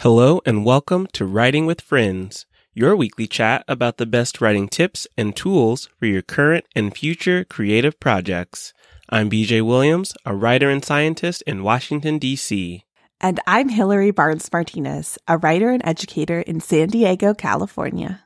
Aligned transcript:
Hello 0.00 0.40
and 0.46 0.64
welcome 0.64 1.06
to 1.08 1.26
Writing 1.26 1.66
with 1.66 1.82
Friends, 1.82 2.46
your 2.72 2.96
weekly 2.96 3.26
chat 3.26 3.66
about 3.68 3.98
the 3.98 4.06
best 4.06 4.40
writing 4.40 4.66
tips 4.66 5.06
and 5.18 5.36
tools 5.36 5.90
for 5.98 6.06
your 6.06 6.22
current 6.22 6.64
and 6.74 6.96
future 6.96 7.44
creative 7.44 8.00
projects. 8.00 8.72
I'm 9.10 9.28
BJ 9.28 9.60
Williams, 9.60 10.14
a 10.24 10.34
writer 10.34 10.70
and 10.70 10.82
scientist 10.82 11.42
in 11.42 11.62
Washington, 11.62 12.18
D.C. 12.18 12.82
And 13.20 13.40
I'm 13.46 13.68
Hilary 13.68 14.10
Barnes 14.10 14.48
Martinez, 14.50 15.18
a 15.28 15.36
writer 15.36 15.68
and 15.68 15.82
educator 15.84 16.40
in 16.40 16.60
San 16.60 16.88
Diego, 16.88 17.34
California. 17.34 18.24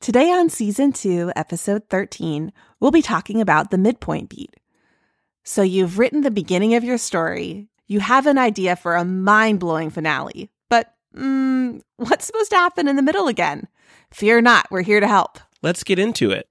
Today 0.00 0.32
on 0.32 0.50
Season 0.50 0.92
2, 0.92 1.30
Episode 1.36 1.84
13, 1.90 2.52
we'll 2.80 2.90
be 2.90 3.02
talking 3.02 3.40
about 3.40 3.70
the 3.70 3.78
midpoint 3.78 4.30
beat. 4.30 4.56
So 5.44 5.62
you've 5.62 5.96
written 5.96 6.22
the 6.22 6.32
beginning 6.32 6.74
of 6.74 6.82
your 6.82 6.98
story, 6.98 7.68
you 7.88 8.00
have 8.00 8.26
an 8.26 8.38
idea 8.38 8.76
for 8.76 8.94
a 8.94 9.04
mind 9.04 9.58
blowing 9.58 9.90
finale, 9.90 10.50
but 10.68 10.94
mm, 11.16 11.80
what's 11.96 12.26
supposed 12.26 12.50
to 12.50 12.56
happen 12.56 12.86
in 12.86 12.96
the 12.96 13.02
middle 13.02 13.26
again? 13.26 13.66
Fear 14.12 14.42
not, 14.42 14.70
we're 14.70 14.82
here 14.82 15.00
to 15.00 15.08
help. 15.08 15.38
Let's 15.62 15.82
get 15.82 15.98
into 15.98 16.30
it. 16.30 16.48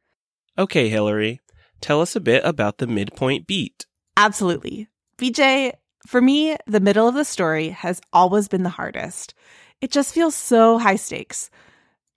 Okay, 0.57 0.89
Hilary, 0.89 1.39
tell 1.79 2.01
us 2.01 2.15
a 2.15 2.19
bit 2.19 2.41
about 2.43 2.79
the 2.79 2.87
midpoint 2.87 3.47
beat. 3.47 3.85
Absolutely. 4.17 4.87
BJ, 5.19 5.73
for 6.05 6.21
me, 6.21 6.57
the 6.65 6.79
middle 6.79 7.07
of 7.07 7.15
the 7.15 7.23
story 7.23 7.69
has 7.69 8.01
always 8.11 8.47
been 8.47 8.63
the 8.63 8.69
hardest. 8.69 9.33
It 9.79 9.91
just 9.91 10.13
feels 10.13 10.35
so 10.35 10.79
high 10.79 10.95
stakes. 10.95 11.51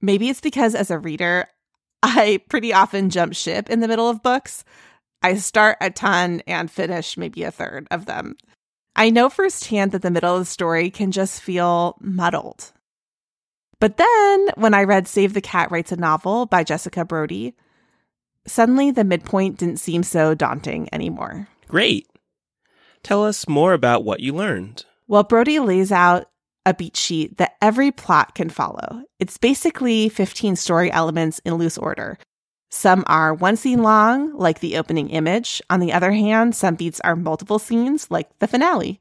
Maybe 0.00 0.30
it's 0.30 0.40
because 0.40 0.74
as 0.74 0.90
a 0.90 0.98
reader, 0.98 1.46
I 2.02 2.40
pretty 2.48 2.72
often 2.72 3.10
jump 3.10 3.34
ship 3.34 3.68
in 3.68 3.80
the 3.80 3.88
middle 3.88 4.08
of 4.08 4.22
books. 4.22 4.64
I 5.22 5.34
start 5.34 5.76
a 5.82 5.90
ton 5.90 6.42
and 6.46 6.70
finish 6.70 7.18
maybe 7.18 7.42
a 7.42 7.50
third 7.50 7.86
of 7.90 8.06
them. 8.06 8.36
I 8.96 9.10
know 9.10 9.30
firsthand 9.30 9.92
that 9.92 10.02
the 10.02 10.10
middle 10.10 10.34
of 10.34 10.40
the 10.40 10.44
story 10.44 10.90
can 10.90 11.10
just 11.12 11.40
feel 11.40 11.96
muddled. 12.00 12.72
But 13.78 13.96
then 13.96 14.48
when 14.56 14.74
I 14.74 14.84
read 14.84 15.08
Save 15.08 15.32
the 15.32 15.40
Cat 15.40 15.70
Writes 15.70 15.92
a 15.92 15.96
Novel 15.96 16.46
by 16.46 16.64
Jessica 16.64 17.04
Brody, 17.04 17.54
suddenly 18.46 18.90
the 18.90 19.04
midpoint 19.04 19.58
didn't 19.58 19.78
seem 19.78 20.02
so 20.02 20.34
daunting 20.34 20.88
anymore. 20.92 21.48
Great. 21.66 22.06
Tell 23.02 23.24
us 23.24 23.48
more 23.48 23.72
about 23.72 24.04
what 24.04 24.20
you 24.20 24.34
learned. 24.34 24.84
Well, 25.08 25.22
Brody 25.22 25.58
lays 25.58 25.90
out 25.90 26.26
a 26.66 26.74
beat 26.74 26.96
sheet 26.96 27.38
that 27.38 27.56
every 27.62 27.90
plot 27.90 28.34
can 28.34 28.50
follow. 28.50 29.02
It's 29.18 29.38
basically 29.38 30.10
15 30.10 30.56
story 30.56 30.92
elements 30.92 31.40
in 31.44 31.54
loose 31.54 31.78
order, 31.78 32.18
some 32.70 33.04
are 33.08 33.34
one 33.34 33.56
scene 33.56 33.82
long, 33.82 34.32
like 34.36 34.60
the 34.60 34.76
opening 34.76 35.10
image. 35.10 35.60
On 35.70 35.80
the 35.80 35.92
other 35.92 36.12
hand, 36.12 36.54
some 36.54 36.76
beats 36.76 37.00
are 37.00 37.16
multiple 37.16 37.58
scenes, 37.58 38.10
like 38.10 38.38
the 38.38 38.46
finale. 38.46 39.00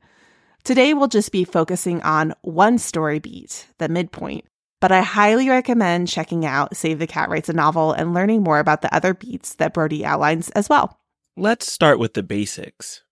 Today, 0.63 0.93
we'll 0.93 1.07
just 1.07 1.31
be 1.31 1.43
focusing 1.43 2.01
on 2.01 2.33
one 2.41 2.79
story 2.79 3.19
beat, 3.19 3.67
the 3.77 3.87
midpoint. 3.87 4.45
But 4.81 4.91
I 4.91 5.01
highly 5.01 5.49
recommend 5.49 6.07
checking 6.07 6.45
out 6.45 6.75
Save 6.75 6.99
the 6.99 7.07
Cat 7.07 7.29
Writes 7.29 7.49
a 7.49 7.53
Novel 7.53 7.91
and 7.91 8.13
learning 8.13 8.43
more 8.43 8.59
about 8.59 8.81
the 8.81 8.93
other 8.93 9.13
beats 9.13 9.55
that 9.55 9.73
Brody 9.73 10.03
outlines 10.03 10.49
as 10.51 10.67
well. 10.67 10.99
Let's 11.37 11.71
start 11.71 11.99
with 11.99 12.15
the 12.15 12.23
basics. 12.23 13.03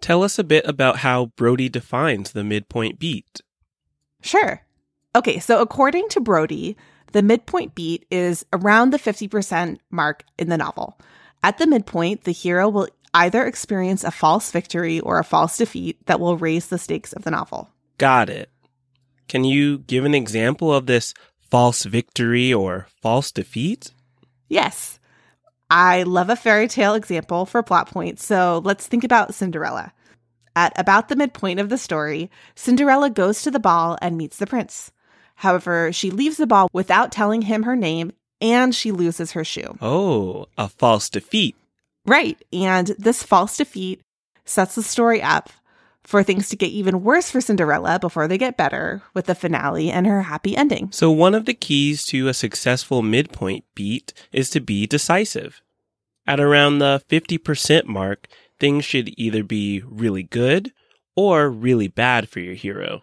Tell 0.00 0.22
us 0.22 0.38
a 0.38 0.44
bit 0.44 0.66
about 0.66 0.98
how 0.98 1.26
Brody 1.36 1.68
defines 1.68 2.32
the 2.32 2.44
midpoint 2.44 2.98
beat. 2.98 3.40
Sure. 4.22 4.62
Okay, 5.14 5.38
so 5.38 5.60
according 5.60 6.08
to 6.10 6.20
Brody, 6.20 6.76
the 7.12 7.22
midpoint 7.22 7.74
beat 7.74 8.06
is 8.10 8.44
around 8.52 8.92
the 8.92 8.98
50% 8.98 9.78
mark 9.90 10.24
in 10.38 10.48
the 10.48 10.56
novel. 10.56 10.98
At 11.42 11.58
the 11.58 11.66
midpoint, 11.66 12.24
the 12.24 12.32
hero 12.32 12.68
will 12.68 12.88
either 13.14 13.44
experience 13.46 14.04
a 14.04 14.10
false 14.10 14.50
victory 14.50 15.00
or 15.00 15.18
a 15.18 15.24
false 15.24 15.56
defeat 15.56 16.04
that 16.06 16.20
will 16.20 16.36
raise 16.36 16.68
the 16.68 16.78
stakes 16.78 17.12
of 17.12 17.24
the 17.24 17.30
novel. 17.30 17.70
Got 17.98 18.30
it. 18.30 18.50
Can 19.28 19.44
you 19.44 19.78
give 19.78 20.04
an 20.04 20.14
example 20.14 20.72
of 20.72 20.86
this 20.86 21.14
false 21.50 21.84
victory 21.84 22.52
or 22.52 22.86
false 23.02 23.32
defeat? 23.32 23.92
Yes. 24.48 24.98
I 25.70 26.02
love 26.02 26.30
a 26.30 26.36
fairy 26.36 26.66
tale 26.66 26.94
example 26.94 27.46
for 27.46 27.62
plot 27.62 27.90
points, 27.90 28.24
so 28.24 28.60
let's 28.64 28.86
think 28.86 29.04
about 29.04 29.34
Cinderella. 29.34 29.92
At 30.56 30.72
about 30.76 31.08
the 31.08 31.16
midpoint 31.16 31.60
of 31.60 31.68
the 31.68 31.78
story, 31.78 32.28
Cinderella 32.56 33.08
goes 33.08 33.42
to 33.42 33.52
the 33.52 33.60
ball 33.60 33.96
and 34.02 34.16
meets 34.16 34.38
the 34.38 34.48
prince. 34.48 34.90
However, 35.40 35.90
she 35.90 36.10
leaves 36.10 36.36
the 36.36 36.46
ball 36.46 36.68
without 36.74 37.10
telling 37.10 37.40
him 37.40 37.62
her 37.62 37.74
name 37.74 38.12
and 38.42 38.74
she 38.74 38.92
loses 38.92 39.32
her 39.32 39.42
shoe. 39.42 39.78
Oh, 39.80 40.48
a 40.58 40.68
false 40.68 41.08
defeat. 41.08 41.56
Right. 42.04 42.42
And 42.52 42.88
this 42.98 43.22
false 43.22 43.56
defeat 43.56 44.02
sets 44.44 44.74
the 44.74 44.82
story 44.82 45.22
up 45.22 45.48
for 46.04 46.22
things 46.22 46.50
to 46.50 46.56
get 46.56 46.66
even 46.66 47.02
worse 47.02 47.30
for 47.30 47.40
Cinderella 47.40 47.98
before 47.98 48.28
they 48.28 48.36
get 48.36 48.58
better 48.58 49.02
with 49.14 49.24
the 49.24 49.34
finale 49.34 49.90
and 49.90 50.06
her 50.06 50.22
happy 50.22 50.54
ending. 50.54 50.90
So, 50.92 51.10
one 51.10 51.34
of 51.34 51.46
the 51.46 51.54
keys 51.54 52.04
to 52.06 52.28
a 52.28 52.34
successful 52.34 53.00
midpoint 53.00 53.64
beat 53.74 54.12
is 54.32 54.50
to 54.50 54.60
be 54.60 54.86
decisive. 54.86 55.62
At 56.26 56.38
around 56.38 56.80
the 56.80 57.02
50% 57.08 57.86
mark, 57.86 58.28
things 58.58 58.84
should 58.84 59.18
either 59.18 59.42
be 59.42 59.82
really 59.86 60.22
good 60.22 60.72
or 61.16 61.48
really 61.48 61.88
bad 61.88 62.28
for 62.28 62.40
your 62.40 62.54
hero. 62.54 63.02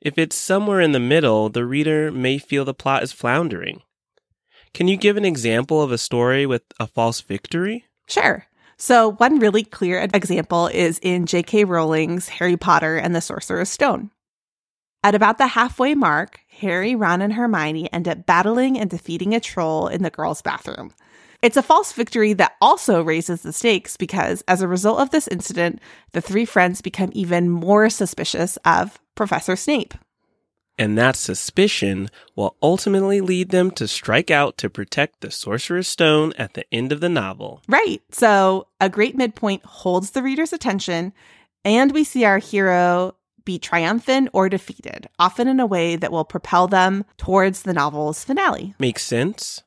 If 0.00 0.16
it's 0.16 0.36
somewhere 0.36 0.80
in 0.80 0.92
the 0.92 1.00
middle, 1.00 1.48
the 1.48 1.66
reader 1.66 2.12
may 2.12 2.38
feel 2.38 2.64
the 2.64 2.74
plot 2.74 3.02
is 3.02 3.12
floundering. 3.12 3.82
Can 4.72 4.86
you 4.86 4.96
give 4.96 5.16
an 5.16 5.24
example 5.24 5.82
of 5.82 5.90
a 5.90 5.98
story 5.98 6.46
with 6.46 6.62
a 6.78 6.86
false 6.86 7.20
victory? 7.20 7.86
Sure. 8.06 8.46
So, 8.76 9.12
one 9.12 9.40
really 9.40 9.64
clear 9.64 10.08
example 10.14 10.68
is 10.68 11.00
in 11.02 11.26
J.K. 11.26 11.64
Rowling's 11.64 12.28
Harry 12.28 12.56
Potter 12.56 12.96
and 12.96 13.14
the 13.14 13.20
Sorcerer's 13.20 13.70
Stone. 13.70 14.12
At 15.02 15.16
about 15.16 15.38
the 15.38 15.48
halfway 15.48 15.94
mark, 15.96 16.40
Harry, 16.60 16.94
Ron, 16.94 17.20
and 17.20 17.32
Hermione 17.32 17.92
end 17.92 18.06
up 18.06 18.24
battling 18.24 18.78
and 18.78 18.88
defeating 18.88 19.34
a 19.34 19.40
troll 19.40 19.88
in 19.88 20.02
the 20.02 20.10
girls' 20.10 20.42
bathroom. 20.42 20.92
It's 21.40 21.56
a 21.56 21.62
false 21.62 21.92
victory 21.92 22.32
that 22.32 22.56
also 22.60 23.02
raises 23.02 23.42
the 23.42 23.52
stakes 23.52 23.96
because, 23.96 24.42
as 24.48 24.60
a 24.60 24.68
result 24.68 24.98
of 25.00 25.10
this 25.10 25.28
incident, 25.28 25.80
the 26.12 26.20
three 26.20 26.44
friends 26.44 26.80
become 26.80 27.10
even 27.12 27.48
more 27.48 27.88
suspicious 27.90 28.56
of 28.64 28.98
Professor 29.14 29.54
Snape. 29.54 29.94
And 30.78 30.96
that 30.96 31.16
suspicion 31.16 32.08
will 32.36 32.56
ultimately 32.62 33.20
lead 33.20 33.50
them 33.50 33.70
to 33.72 33.88
strike 33.88 34.30
out 34.30 34.56
to 34.58 34.70
protect 34.70 35.20
the 35.20 35.30
Sorcerer's 35.30 35.88
Stone 35.88 36.32
at 36.38 36.54
the 36.54 36.64
end 36.72 36.92
of 36.92 37.00
the 37.00 37.08
novel. 37.08 37.62
Right. 37.68 38.00
So, 38.10 38.66
a 38.80 38.88
great 38.88 39.16
midpoint 39.16 39.64
holds 39.64 40.10
the 40.10 40.22
reader's 40.22 40.52
attention, 40.52 41.12
and 41.64 41.92
we 41.92 42.04
see 42.04 42.24
our 42.24 42.38
hero 42.38 43.14
be 43.44 43.58
triumphant 43.58 44.28
or 44.32 44.48
defeated, 44.48 45.08
often 45.18 45.48
in 45.48 45.58
a 45.58 45.66
way 45.66 45.96
that 45.96 46.12
will 46.12 46.24
propel 46.24 46.68
them 46.68 47.04
towards 47.16 47.62
the 47.62 47.72
novel's 47.72 48.22
finale. 48.22 48.74
Makes 48.78 49.04
sense. 49.04 49.62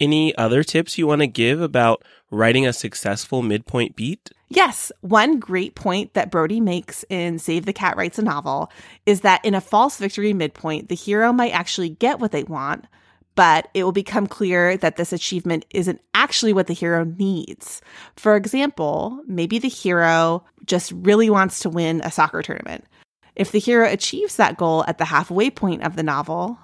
Any 0.00 0.34
other 0.36 0.64
tips 0.64 0.96
you 0.96 1.06
want 1.06 1.20
to 1.20 1.26
give 1.26 1.60
about 1.60 2.02
writing 2.30 2.66
a 2.66 2.72
successful 2.72 3.42
midpoint 3.42 3.96
beat? 3.96 4.30
Yes, 4.48 4.90
one 5.02 5.38
great 5.38 5.74
point 5.74 6.14
that 6.14 6.30
Brody 6.30 6.58
makes 6.60 7.04
in 7.10 7.38
Save 7.38 7.66
the 7.66 7.72
Cat 7.74 7.96
Writes 7.96 8.18
a 8.18 8.22
Novel 8.22 8.72
is 9.04 9.20
that 9.20 9.44
in 9.44 9.54
a 9.54 9.60
false 9.60 9.98
victory 9.98 10.32
midpoint, 10.32 10.88
the 10.88 10.94
hero 10.94 11.32
might 11.32 11.52
actually 11.52 11.90
get 11.90 12.18
what 12.18 12.32
they 12.32 12.44
want, 12.44 12.86
but 13.34 13.68
it 13.74 13.84
will 13.84 13.92
become 13.92 14.26
clear 14.26 14.76
that 14.78 14.96
this 14.96 15.12
achievement 15.12 15.66
isn't 15.70 16.00
actually 16.14 16.54
what 16.54 16.66
the 16.66 16.74
hero 16.74 17.04
needs. 17.04 17.82
For 18.16 18.36
example, 18.36 19.22
maybe 19.26 19.58
the 19.58 19.68
hero 19.68 20.44
just 20.64 20.92
really 20.92 21.28
wants 21.28 21.60
to 21.60 21.70
win 21.70 22.00
a 22.02 22.10
soccer 22.10 22.42
tournament. 22.42 22.86
If 23.36 23.52
the 23.52 23.60
hero 23.60 23.86
achieves 23.86 24.36
that 24.36 24.56
goal 24.56 24.84
at 24.88 24.98
the 24.98 25.04
halfway 25.04 25.50
point 25.50 25.84
of 25.84 25.94
the 25.94 26.02
novel 26.02 26.58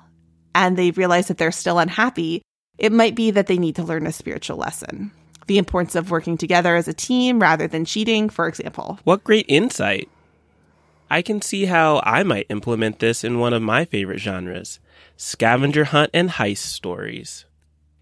and 0.54 0.76
they 0.76 0.90
realize 0.90 1.28
that 1.28 1.38
they're 1.38 1.52
still 1.52 1.78
unhappy, 1.78 2.42
it 2.78 2.92
might 2.92 3.14
be 3.14 3.30
that 3.30 3.46
they 3.46 3.58
need 3.58 3.76
to 3.76 3.84
learn 3.84 4.06
a 4.06 4.12
spiritual 4.12 4.56
lesson. 4.56 5.10
The 5.46 5.58
importance 5.58 5.94
of 5.94 6.10
working 6.10 6.36
together 6.36 6.76
as 6.76 6.88
a 6.88 6.92
team 6.92 7.40
rather 7.40 7.66
than 7.68 7.84
cheating, 7.84 8.28
for 8.28 8.48
example. 8.48 8.98
What 9.04 9.24
great 9.24 9.46
insight! 9.48 10.08
I 11.08 11.22
can 11.22 11.40
see 11.40 11.66
how 11.66 12.00
I 12.04 12.24
might 12.24 12.46
implement 12.48 12.98
this 12.98 13.22
in 13.22 13.38
one 13.38 13.52
of 13.52 13.62
my 13.62 13.84
favorite 13.84 14.18
genres 14.18 14.80
scavenger 15.16 15.84
hunt 15.84 16.10
and 16.12 16.30
heist 16.30 16.58
stories. 16.58 17.44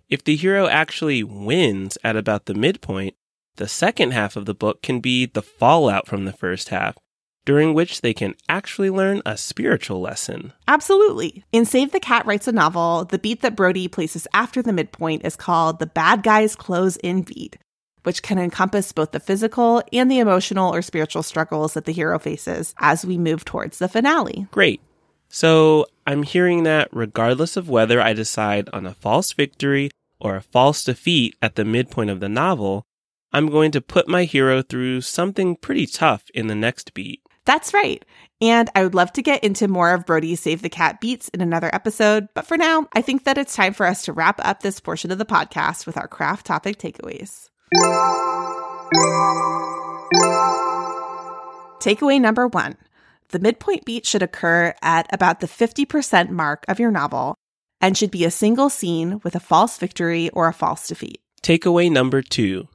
If 0.08 0.24
the 0.24 0.36
hero 0.36 0.66
actually 0.68 1.22
wins 1.22 1.98
at 2.02 2.16
about 2.16 2.46
the 2.46 2.54
midpoint, 2.54 3.14
the 3.56 3.68
second 3.68 4.12
half 4.12 4.36
of 4.36 4.46
the 4.46 4.54
book 4.54 4.82
can 4.82 5.00
be 5.00 5.26
the 5.26 5.42
fallout 5.42 6.08
from 6.08 6.24
the 6.24 6.32
first 6.32 6.70
half, 6.70 6.96
during 7.44 7.74
which 7.74 8.00
they 8.00 8.14
can 8.14 8.34
actually 8.48 8.90
learn 8.90 9.20
a 9.26 9.36
spiritual 9.36 10.00
lesson. 10.00 10.52
Absolutely. 10.66 11.44
In 11.52 11.64
Save 11.64 11.92
the 11.92 12.00
Cat 12.00 12.26
Writes 12.26 12.48
a 12.48 12.52
Novel, 12.52 13.04
the 13.04 13.18
beat 13.18 13.42
that 13.42 13.56
Brody 13.56 13.88
places 13.88 14.26
after 14.32 14.62
the 14.62 14.72
midpoint 14.72 15.24
is 15.24 15.36
called 15.36 15.78
the 15.78 15.86
bad 15.86 16.22
guys 16.22 16.56
close 16.56 16.96
in 16.96 17.22
beat, 17.22 17.58
which 18.02 18.22
can 18.22 18.38
encompass 18.38 18.92
both 18.92 19.12
the 19.12 19.20
physical 19.20 19.82
and 19.92 20.10
the 20.10 20.18
emotional 20.18 20.74
or 20.74 20.82
spiritual 20.82 21.22
struggles 21.22 21.74
that 21.74 21.84
the 21.84 21.92
hero 21.92 22.18
faces 22.18 22.74
as 22.78 23.04
we 23.04 23.18
move 23.18 23.44
towards 23.44 23.78
the 23.78 23.88
finale. 23.88 24.46
Great. 24.50 24.80
So 25.28 25.86
I'm 26.06 26.22
hearing 26.22 26.62
that 26.62 26.88
regardless 26.92 27.56
of 27.56 27.68
whether 27.68 28.00
I 28.00 28.12
decide 28.12 28.68
on 28.72 28.86
a 28.86 28.94
false 28.94 29.32
victory 29.32 29.90
or 30.20 30.36
a 30.36 30.42
false 30.42 30.84
defeat 30.84 31.34
at 31.42 31.56
the 31.56 31.64
midpoint 31.64 32.10
of 32.10 32.20
the 32.20 32.28
novel, 32.28 32.86
I'm 33.32 33.50
going 33.50 33.72
to 33.72 33.80
put 33.80 34.06
my 34.06 34.24
hero 34.24 34.62
through 34.62 35.00
something 35.00 35.56
pretty 35.56 35.86
tough 35.86 36.24
in 36.34 36.46
the 36.46 36.54
next 36.54 36.94
beat. 36.94 37.20
That's 37.46 37.74
right. 37.74 38.04
And 38.40 38.70
I 38.74 38.82
would 38.82 38.94
love 38.94 39.12
to 39.14 39.22
get 39.22 39.44
into 39.44 39.68
more 39.68 39.92
of 39.92 40.06
Brody's 40.06 40.40
Save 40.40 40.62
the 40.62 40.68
Cat 40.68 41.00
beats 41.00 41.28
in 41.28 41.40
another 41.40 41.70
episode, 41.74 42.28
but 42.34 42.46
for 42.46 42.56
now, 42.56 42.88
I 42.92 43.02
think 43.02 43.24
that 43.24 43.38
it's 43.38 43.54
time 43.54 43.74
for 43.74 43.86
us 43.86 44.04
to 44.04 44.12
wrap 44.12 44.40
up 44.44 44.60
this 44.60 44.80
portion 44.80 45.10
of 45.10 45.18
the 45.18 45.24
podcast 45.24 45.86
with 45.86 45.96
our 45.96 46.08
craft 46.08 46.46
topic 46.46 46.78
takeaways. 46.78 47.48
Takeaway 51.80 52.20
number 52.20 52.48
one 52.48 52.76
the 53.30 53.38
midpoint 53.38 53.84
beat 53.84 54.06
should 54.06 54.22
occur 54.22 54.74
at 54.80 55.12
about 55.12 55.40
the 55.40 55.48
50% 55.48 56.28
mark 56.28 56.64
of 56.68 56.78
your 56.78 56.90
novel 56.90 57.34
and 57.80 57.96
should 57.96 58.10
be 58.10 58.24
a 58.24 58.30
single 58.30 58.70
scene 58.70 59.20
with 59.24 59.34
a 59.34 59.40
false 59.40 59.76
victory 59.76 60.30
or 60.30 60.46
a 60.46 60.52
false 60.52 60.86
defeat. 60.86 61.20
Takeaway 61.42 61.90
number 61.90 62.22
two 62.22 62.68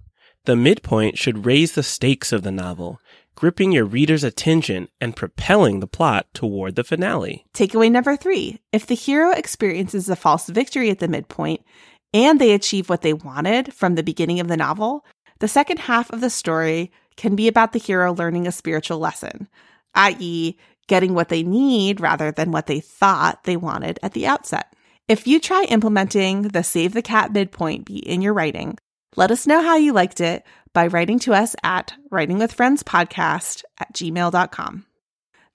the 0.45 0.56
midpoint 0.56 1.18
should 1.18 1.45
raise 1.45 1.74
the 1.74 1.83
stakes 1.83 2.31
of 2.31 2.44
the 2.44 2.51
novel, 2.51 3.00
gripping 3.39 3.71
your 3.71 3.86
reader's 3.86 4.25
attention 4.25 4.89
and 5.00 5.15
propelling 5.15 5.80
the 5.80 5.88
plot 5.88 6.27
toward 6.33 6.75
the 6.75 6.83
finale. 6.83 7.45
Takeaway 7.53 7.89
number 7.89 8.18
three 8.18 8.59
if 8.74 8.86
the 8.86 8.95
hero 8.95 9.31
experiences 9.31 10.09
a 10.09 10.15
false 10.18 10.47
victory 10.50 10.89
at 10.89 11.00
the 11.00 11.07
midpoint 11.07 11.62
and 12.13 12.38
they 12.38 12.51
achieve 12.51 12.89
what 12.89 13.01
they 13.01 13.13
wanted 13.13 13.74
from 13.74 13.95
the 13.95 14.03
beginning 14.03 14.41
of 14.41 14.50
the 14.50 14.57
novel, 14.57 15.06
the 15.39 15.47
second 15.47 15.80
half 15.80 16.12
of 16.12 16.19
the 16.19 16.30
story 16.30 16.91
can 17.15 17.38
be 17.38 17.47
about 17.47 17.71
the 17.71 17.80
hero 17.80 18.12
learning 18.12 18.45
a 18.45 18.51
spiritual 18.51 19.00
lesson, 19.00 19.47
i.e., 19.95 20.57
getting 20.88 21.13
what 21.13 21.30
they 21.30 21.42
need 21.42 22.01
rather 22.01 22.33
than 22.33 22.51
what 22.51 22.68
they 22.68 22.81
thought 22.81 23.45
they 23.45 23.56
wanted 23.56 24.00
at 24.03 24.12
the 24.12 24.27
outset. 24.27 24.74
If 25.07 25.27
you 25.27 25.39
try 25.39 25.63
implementing 25.69 26.42
the 26.42 26.62
Save 26.62 26.92
the 26.92 27.01
Cat 27.01 27.31
midpoint 27.31 27.85
beat 27.85 28.03
in 28.03 28.21
your 28.21 28.33
writing, 28.33 28.77
let 29.15 29.31
us 29.31 29.47
know 29.47 29.62
how 29.62 29.75
you 29.75 29.94
liked 29.94 30.19
it 30.21 30.44
by 30.74 30.88
writing 30.88 31.19
to 31.19 31.33
us 31.33 31.56
at 31.63 31.94
writingwithfriendspodcast 32.12 33.63
at 33.80 33.94
gmail.com. 33.94 34.86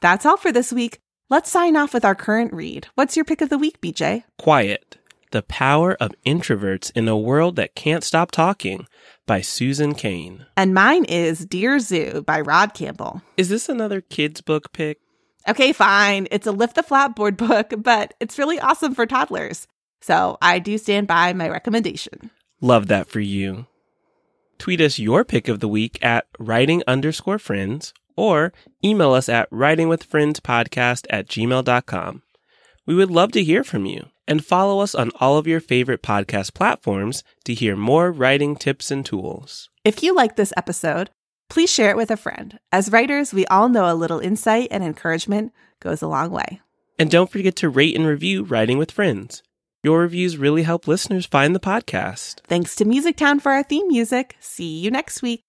That's 0.01 0.27
all 0.27 0.37
for 0.37 0.53
this 0.53 0.73
week. 0.73 1.01
Let's 1.31 1.51
sign 1.51 1.77
off 1.77 1.95
with 1.95 2.05
our 2.05 2.15
current 2.15 2.53
read. 2.53 2.89
What's 2.95 3.17
your 3.17 3.25
pick 3.25 3.41
of 3.41 3.49
the 3.49 3.59
week, 3.59 3.81
BJ? 3.81 4.25
Quiet 4.39 4.99
The 5.31 5.43
Power 5.43 5.95
of 5.95 6.13
Introverts 6.27 6.93
in 6.95 7.09
a 7.09 7.17
World 7.17 7.57
That 7.57 7.75
Can't 7.75 8.05
Stop 8.05 8.31
Talking 8.31 8.87
by 9.27 9.41
Susan 9.41 9.95
Cain. 9.95 10.47
And 10.57 10.75
mine 10.75 11.05
is 11.05 11.47
Dear 11.47 11.79
Zoo 11.79 12.23
by 12.27 12.41
Rod 12.41 12.75
Campbell. 12.75 13.23
Is 13.37 13.49
this 13.49 13.69
another 13.69 14.01
kids' 14.01 14.43
book 14.43 14.73
pick? 14.73 14.99
Okay, 15.49 15.73
fine. 15.73 16.29
It's 16.31 16.47
a 16.47 16.53
lift 16.53 16.75
the 16.75 16.83
flatboard 16.83 17.37
book, 17.37 17.73
but 17.79 18.15
it's 18.21 18.39
really 18.39 18.61
awesome 18.61 18.95
for 18.95 19.07
toddlers. 19.07 19.67
So 20.01 20.37
I 20.43 20.59
do 20.59 20.77
stand 20.77 21.07
by 21.07 21.33
my 21.33 21.49
recommendation. 21.49 22.31
Love 22.61 22.89
that 22.89 23.09
for 23.09 23.21
you. 23.21 23.67
Tweet 24.65 24.81
us 24.81 24.99
your 24.99 25.27
pick 25.27 25.49
of 25.49 25.61
the 25.61 25.69
week 25.69 25.99
at 26.03 26.27
writing 26.39 26.83
underscore 26.87 27.39
friends 27.39 27.93
or 28.17 28.51
email 28.83 29.13
us 29.13 29.29
at 29.29 29.51
writingwithfriendspodcast 29.51 31.05
at 31.11 31.29
gmail.com. 31.29 32.23
We 32.87 32.95
would 32.95 33.11
love 33.11 33.33
to 33.33 33.45
hear 33.45 33.63
from 33.63 33.85
you 33.85 34.07
and 34.27 34.43
follow 34.43 34.81
us 34.81 34.95
on 34.95 35.11
all 35.21 35.37
of 35.37 35.47
your 35.47 35.61
favorite 35.61 36.03
podcast 36.03 36.55
platforms 36.55 37.23
to 37.45 37.53
hear 37.53 37.77
more 37.77 38.11
writing 38.11 38.57
tips 38.57 38.91
and 38.91 39.05
tools. 39.05 39.69
If 39.85 40.03
you 40.03 40.15
like 40.15 40.37
this 40.37 40.55
episode, 40.57 41.11
please 41.51 41.71
share 41.71 41.91
it 41.91 41.99
with 41.99 42.11
a 42.11 42.17
friend. 42.17 42.59
As 42.73 42.91
writers, 42.91 43.35
we 43.35 43.45
all 43.49 43.69
know 43.69 43.93
a 43.93 43.95
little 43.95 44.19
insight 44.19 44.69
and 44.71 44.83
encouragement 44.83 45.53
goes 45.81 46.01
a 46.01 46.09
long 46.09 46.31
way. 46.31 46.63
And 46.99 47.11
don't 47.11 47.31
forget 47.31 47.57
to 47.57 47.69
rate 47.69 47.97
and 47.97 48.07
review 48.07 48.45
Writing 48.45 48.79
with 48.79 48.93
Friends. 48.93 49.43
Your 49.85 50.01
reviews 50.01 50.39
really 50.39 50.63
help 50.63 50.89
listeners 50.89 51.27
find 51.27 51.55
the 51.55 51.61
podcast. 51.61 52.37
Thanks 52.47 52.75
to 52.77 52.87
Music 52.87 53.19
Town 53.19 53.39
for 53.39 53.53
our 53.53 53.63
theme 53.63 53.87
music. 53.87 54.35
See 54.41 54.79
you 54.79 54.91
next 54.91 55.21
week. 55.21 55.45